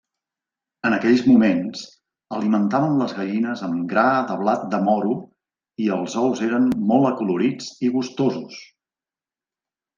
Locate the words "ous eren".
6.25-6.69